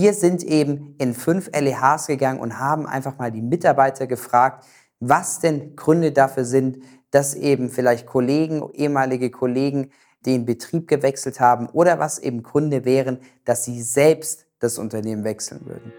[0.00, 4.64] Wir sind eben in fünf LEHs gegangen und haben einfach mal die Mitarbeiter gefragt,
[5.00, 6.78] was denn Gründe dafür sind,
[7.10, 9.90] dass eben vielleicht Kollegen, ehemalige Kollegen
[10.24, 15.66] den Betrieb gewechselt haben oder was eben Gründe wären, dass sie selbst das Unternehmen wechseln
[15.66, 15.92] würden.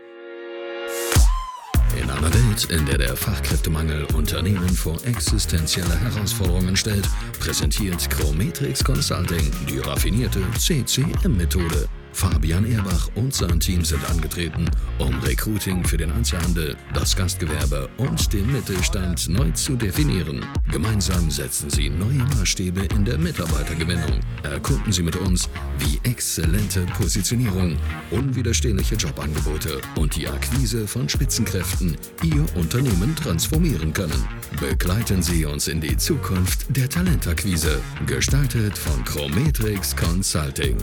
[2.02, 9.52] In einer Welt, in der der Fachkräftemangel Unternehmen vor existenzielle Herausforderungen stellt, präsentiert Chrometrix Consulting
[9.68, 11.90] die raffinierte CCM-Methode
[12.20, 18.34] Fabian Erbach und sein Team sind angetreten, um Recruiting für den Einzelhandel, das Gastgewerbe und
[18.34, 20.46] den Mittelstand neu zu definieren.
[20.70, 24.20] Gemeinsam setzen sie neue Maßstäbe in der Mitarbeitergewinnung.
[24.44, 27.78] Erkunden Sie mit uns, wie exzellente Positionierung,
[28.12, 34.28] unwiderstehliche Jobangebote und die Akquise von Spitzenkräften Ihr Unternehmen transformieren können.
[34.60, 40.76] Begleiten Sie uns in die Zukunft der Talentakquise, gestaltet von Chrometrix Consulting.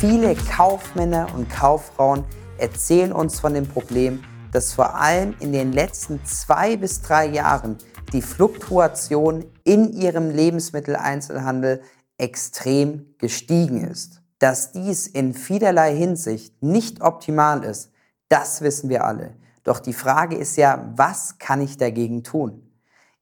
[0.00, 2.24] Viele Kaufmänner und Kauffrauen
[2.56, 7.78] erzählen uns von dem Problem, dass vor allem in den letzten zwei bis drei Jahren
[8.12, 11.82] die Fluktuation in ihrem Lebensmitteleinzelhandel
[12.16, 14.22] extrem gestiegen ist.
[14.38, 17.90] Dass dies in vielerlei Hinsicht nicht optimal ist,
[18.28, 19.34] das wissen wir alle.
[19.64, 22.70] Doch die Frage ist ja, was kann ich dagegen tun?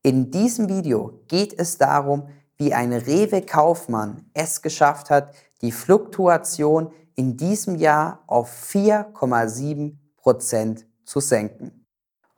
[0.02, 7.36] In diesem Video geht es darum, wie ein Rewe-Kaufmann es geschafft hat, die Fluktuation in
[7.36, 11.86] diesem Jahr auf 4,7 Prozent zu senken.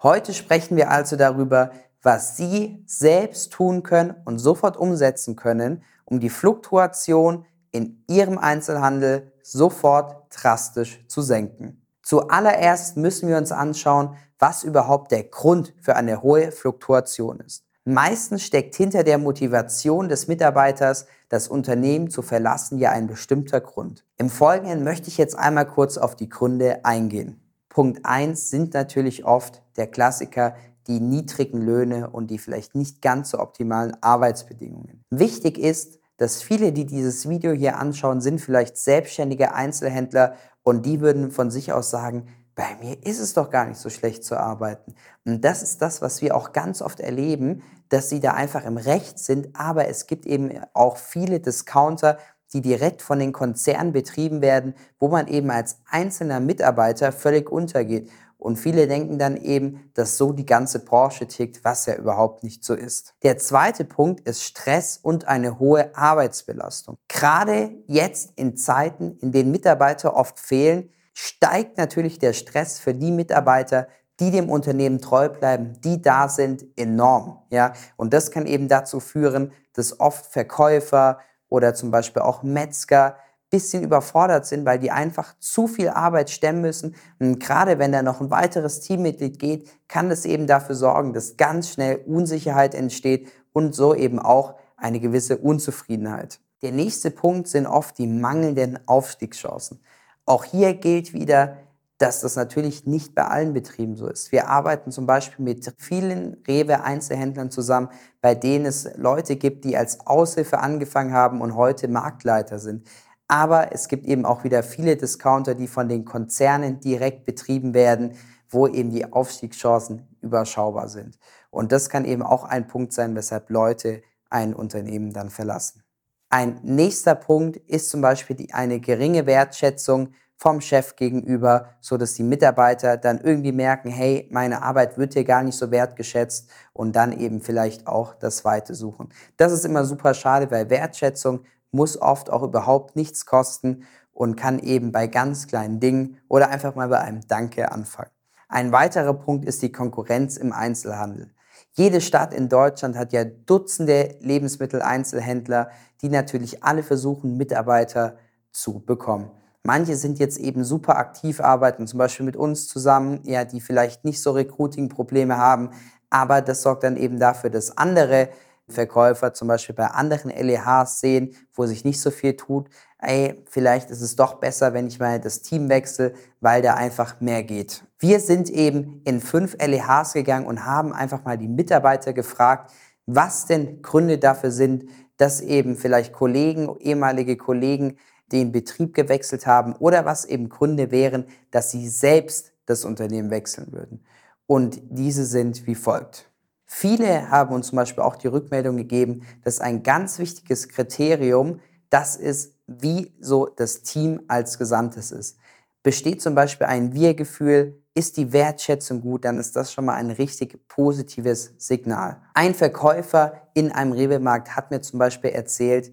[0.02, 6.20] Heute sprechen wir also darüber, was Sie selbst tun können und sofort umsetzen können, um
[6.20, 11.84] die Fluktuation in Ihrem Einzelhandel sofort drastisch zu senken.
[12.02, 17.67] Zuallererst müssen wir uns anschauen, was überhaupt der Grund für eine hohe Fluktuation ist.
[17.91, 24.05] Meistens steckt hinter der Motivation des Mitarbeiters, das Unternehmen zu verlassen, ja ein bestimmter Grund.
[24.19, 27.41] Im Folgenden möchte ich jetzt einmal kurz auf die Gründe eingehen.
[27.70, 30.55] Punkt 1 sind natürlich oft der Klassiker
[30.86, 35.02] die niedrigen Löhne und die vielleicht nicht ganz so optimalen Arbeitsbedingungen.
[35.08, 41.01] Wichtig ist, dass viele, die dieses Video hier anschauen, sind vielleicht selbstständige Einzelhändler und die
[41.01, 42.27] würden von sich aus sagen,
[42.58, 44.96] bei mir ist es doch gar nicht so schlecht zu arbeiten.
[45.24, 48.77] Und das ist das, was wir auch ganz oft erleben, dass sie da einfach im
[48.77, 49.49] Recht sind.
[49.55, 52.19] Aber es gibt eben auch viele Discounter,
[52.53, 58.11] die direkt von den Konzernen betrieben werden, wo man eben als einzelner Mitarbeiter völlig untergeht.
[58.39, 62.65] Und viele denken dann eben, dass so die ganze Branche tickt, was ja überhaupt nicht
[62.65, 63.15] so ist.
[63.25, 66.99] Der zweite Punkt ist Stress und eine hohe Arbeitsbelastung.
[67.09, 73.11] Gerade jetzt in Zeiten, in denen Mitarbeiter oft fehlen, steigt natürlich der Stress für die
[73.11, 73.89] Mitarbeiter,
[74.20, 77.39] die dem Unternehmen treu bleiben, die da sind, enorm.
[77.51, 77.73] Ja?
[77.96, 81.18] Und das kann eben dazu führen, dass oft Verkäufer
[81.48, 83.17] oder zum Beispiel auch Metzger
[83.51, 86.95] bisschen überfordert sind, weil die einfach zu viel Arbeit stemmen müssen.
[87.18, 91.36] Und gerade wenn da noch ein weiteres Teammitglied geht, kann das eben dafür sorgen, dass
[91.36, 96.40] ganz schnell Unsicherheit entsteht und so eben auch eine gewisse Unzufriedenheit.
[96.62, 99.80] Der nächste Punkt sind oft die mangelnden Aufstiegschancen.
[100.27, 101.57] Auch hier gilt wieder,
[101.98, 104.31] dass das natürlich nicht bei allen Betrieben so ist.
[104.31, 107.89] Wir arbeiten zum Beispiel mit vielen Rewe-Einzelhändlern zusammen,
[108.20, 112.87] bei denen es Leute gibt, die als Aushilfe angefangen haben und heute Marktleiter sind.
[113.27, 118.14] Aber es gibt eben auch wieder viele Discounter, die von den Konzernen direkt betrieben werden,
[118.48, 121.19] wo eben die Aufstiegschancen überschaubar sind.
[121.51, 125.83] Und das kann eben auch ein Punkt sein, weshalb Leute ein Unternehmen dann verlassen.
[126.31, 132.15] Ein nächster Punkt ist zum Beispiel die, eine geringe Wertschätzung vom Chef gegenüber, so dass
[132.15, 136.94] die Mitarbeiter dann irgendwie merken, hey, meine Arbeit wird hier gar nicht so wertgeschätzt und
[136.94, 139.09] dann eben vielleicht auch das Weite suchen.
[139.37, 141.41] Das ist immer super schade, weil Wertschätzung
[141.73, 143.82] muss oft auch überhaupt nichts kosten
[144.12, 148.11] und kann eben bei ganz kleinen Dingen oder einfach mal bei einem Danke anfangen.
[148.49, 151.35] Ein weiterer Punkt ist die Konkurrenz im Einzelhandel.
[151.73, 155.70] Jede Stadt in Deutschland hat ja Dutzende Lebensmitteleinzelhändler,
[156.00, 158.17] die natürlich alle versuchen, Mitarbeiter
[158.53, 159.31] zu bekommen.
[159.69, 164.02] Manche sind jetzt eben super aktiv, arbeiten zum Beispiel mit uns zusammen, ja, die vielleicht
[164.02, 165.72] nicht so Recruiting-Probleme haben,
[166.08, 168.31] aber das sorgt dann eben dafür, dass andere
[168.66, 173.90] Verkäufer zum Beispiel bei anderen LEHs sehen, wo sich nicht so viel tut, ey, vielleicht
[173.90, 177.84] ist es doch besser, wenn ich mal das Team wechsle, weil da einfach mehr geht.
[177.98, 182.72] Wir sind eben in fünf LEHs gegangen und haben einfach mal die Mitarbeiter gefragt,
[183.04, 184.87] was denn Gründe dafür sind,
[185.19, 187.98] dass eben vielleicht Kollegen, ehemalige Kollegen
[188.32, 193.72] den Betrieb gewechselt haben oder was eben Gründe wären, dass sie selbst das Unternehmen wechseln
[193.72, 194.04] würden.
[194.46, 196.30] Und diese sind wie folgt.
[196.66, 202.16] Viele haben uns zum Beispiel auch die Rückmeldung gegeben, dass ein ganz wichtiges Kriterium das
[202.16, 205.38] ist, wie so das Team als Gesamtes ist.
[205.82, 210.10] Besteht zum Beispiel ein Wir-Gefühl, ist die Wertschätzung gut, dann ist das schon mal ein
[210.10, 212.20] richtig positives Signal.
[212.34, 215.92] Ein Verkäufer in einem Rewe-Markt hat mir zum Beispiel erzählt,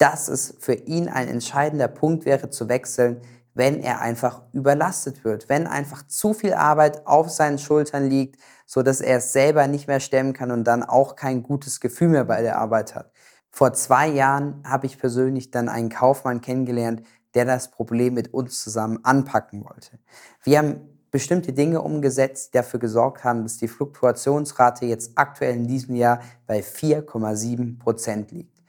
[0.00, 3.20] dass es für ihn ein entscheidender Punkt wäre zu wechseln,
[3.52, 8.82] wenn er einfach überlastet wird, wenn einfach zu viel Arbeit auf seinen Schultern liegt, so
[8.82, 12.24] dass er es selber nicht mehr stemmen kann und dann auch kein gutes Gefühl mehr
[12.24, 13.12] bei der Arbeit hat.
[13.50, 17.02] Vor zwei Jahren habe ich persönlich dann einen Kaufmann kennengelernt,
[17.34, 19.98] der das Problem mit uns zusammen anpacken wollte.
[20.42, 20.80] Wir haben
[21.10, 26.20] bestimmte Dinge umgesetzt, die dafür gesorgt haben, dass die Fluktuationsrate jetzt aktuell in diesem Jahr
[26.46, 28.59] bei 4,7 Prozent liegt.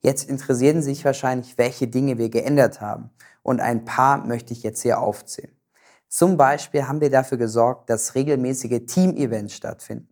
[0.00, 3.10] Jetzt interessieren Sie sich wahrscheinlich, welche Dinge wir geändert haben.
[3.42, 5.56] Und ein paar möchte ich jetzt hier aufzählen.
[6.08, 10.08] Zum Beispiel haben wir dafür gesorgt, dass regelmäßige Team-Events stattfinden.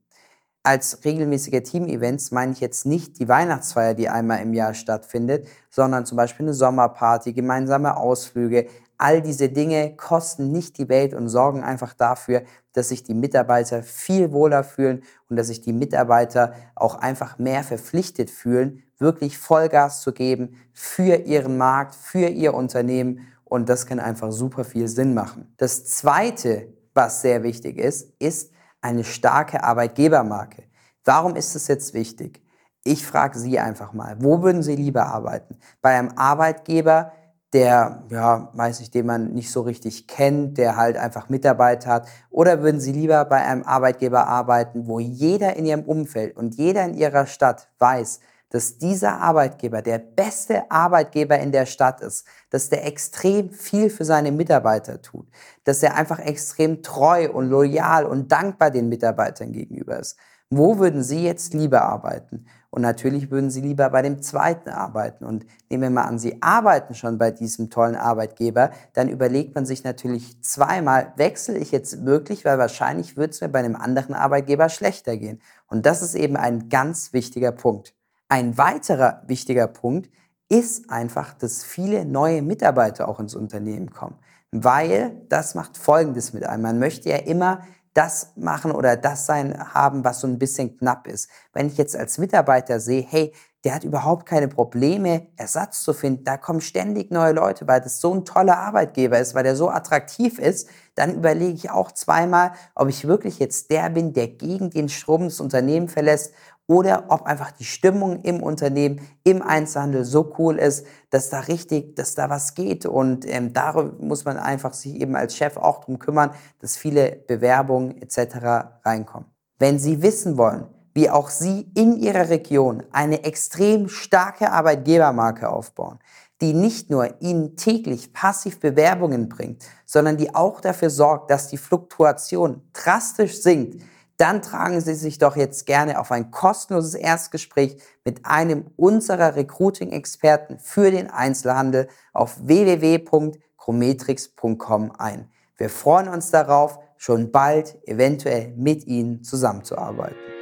[0.63, 6.07] Als regelmäßige Team-Events meine ich jetzt nicht die Weihnachtsfeier, die einmal im Jahr stattfindet, sondern
[6.07, 8.67] zum Beispiel eine Sommerparty, gemeinsame Ausflüge.
[8.99, 12.43] All diese Dinge kosten nicht die Welt und sorgen einfach dafür,
[12.73, 17.63] dass sich die Mitarbeiter viel wohler fühlen und dass sich die Mitarbeiter auch einfach mehr
[17.65, 24.01] verpflichtet fühlen, wirklich Vollgas zu geben für ihren Markt, für ihr Unternehmen und das kann
[24.01, 25.53] einfach super viel Sinn machen.
[25.57, 30.65] Das Zweite, was sehr wichtig ist, ist eine starke Arbeitgebermarke.
[31.05, 32.43] Warum ist es jetzt wichtig?
[32.83, 35.57] Ich frage Sie einfach mal, wo würden Sie lieber arbeiten?
[35.81, 37.13] Bei einem Arbeitgeber,
[37.55, 42.09] der, ja, weiß ich, den man nicht so richtig kennt, der halt einfach Mitarbeiter hat?
[42.31, 46.85] Oder würden Sie lieber bei einem Arbeitgeber arbeiten, wo jeder in Ihrem Umfeld und jeder
[46.85, 48.21] in Ihrer Stadt weiß,
[48.51, 54.05] dass dieser Arbeitgeber der beste Arbeitgeber in der Stadt ist, dass der extrem viel für
[54.05, 55.27] seine Mitarbeiter tut,
[55.65, 60.17] dass er einfach extrem treu und loyal und dankbar den Mitarbeitern gegenüber ist.
[60.51, 62.47] Wo würden Sie jetzt lieber arbeiten?
[62.75, 65.25] Und natürlich würden Sie lieber bei dem zweiten arbeiten.
[65.25, 69.65] Und nehmen wir mal an, Sie arbeiten schon bei diesem tollen Arbeitgeber, dann überlegt man
[69.65, 74.15] sich natürlich zweimal, wechsle ich jetzt wirklich, weil wahrscheinlich wird es mir bei einem anderen
[74.15, 75.41] Arbeitgeber schlechter gehen.
[75.69, 77.95] Und das ist eben ein ganz wichtiger Punkt.
[78.29, 80.11] Ein weiterer wichtiger Punkt
[80.49, 84.19] ist einfach, dass viele neue Mitarbeiter auch ins Unternehmen kommen,
[84.51, 86.65] weil das macht Folgendes mit einem.
[86.65, 87.61] Man möchte ja immer
[87.95, 91.31] das machen oder das sein haben, was so ein bisschen knapp ist.
[91.53, 93.33] Wenn ich jetzt als Mitarbeiter sehe, hey,
[93.65, 98.01] der hat überhaupt keine Probleme, Ersatz zu finden, da kommen ständig neue Leute, weil das
[98.01, 102.53] so ein toller Arbeitgeber ist, weil der so attraktiv ist, dann überlege ich auch zweimal,
[102.75, 106.35] ob ich wirklich jetzt der bin, der gegen den Strom das Unternehmen verlässt
[106.67, 111.97] oder ob einfach die Stimmung im Unternehmen, im Einzelhandel so cool ist, dass da richtig,
[111.97, 112.87] dass da was geht.
[112.87, 117.17] Und ähm, darüber muss man einfach sich eben als Chef auch drum kümmern, dass viele
[117.27, 118.77] Bewerbungen etc.
[118.85, 119.29] reinkommen.
[119.59, 125.99] Wenn Sie wissen wollen, wie auch Sie in Ihrer Region eine extrem starke Arbeitgebermarke aufbauen,
[126.41, 131.59] die nicht nur Ihnen täglich passiv Bewerbungen bringt, sondern die auch dafür sorgt, dass die
[131.59, 133.83] Fluktuation drastisch sinkt,
[134.17, 140.61] dann tragen Sie sich doch jetzt gerne auf ein kostenloses Erstgespräch mit einem unserer Recruiting-Experten
[140.61, 145.29] für den Einzelhandel auf www.chrometrix.com ein.
[145.57, 150.34] Wir freuen uns darauf, schon bald eventuell mit Ihnen zusammenzuarbeiten.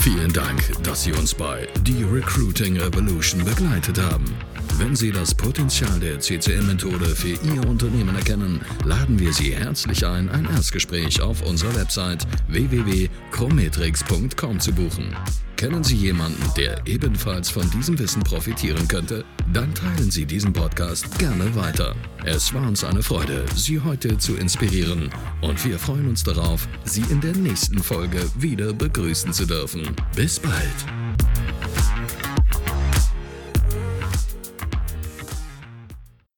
[0.00, 4.34] Vielen Dank, dass Sie uns bei The Recruiting Revolution begleitet haben.
[4.78, 10.30] Wenn Sie das Potenzial der CCM-Methode für Ihr Unternehmen erkennen, laden wir Sie herzlich ein,
[10.30, 15.14] ein Erstgespräch auf unserer Website www.chrometrix.com zu buchen.
[15.60, 19.26] Kennen Sie jemanden, der ebenfalls von diesem Wissen profitieren könnte?
[19.52, 21.94] Dann teilen Sie diesen Podcast gerne weiter.
[22.24, 25.10] Es war uns eine Freude, Sie heute zu inspirieren
[25.42, 29.94] und wir freuen uns darauf, Sie in der nächsten Folge wieder begrüßen zu dürfen.
[30.16, 30.99] Bis bald!